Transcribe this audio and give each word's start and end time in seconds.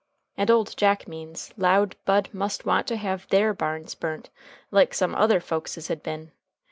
And 0.35 0.49
old 0.49 0.75
Jack 0.77 1.07
Means 1.07 1.53
'lowed 1.57 1.95
Bud 2.05 2.27
must 2.33 2.65
want 2.65 2.87
to 2.87 2.95
have 2.97 3.27
their 3.27 3.53
barns 3.53 3.93
burnt 3.93 4.31
like 4.71 4.95
some 4.95 5.13
other 5.13 5.39
folkses 5.39 5.89
had 5.89 6.01
been. 6.01 6.31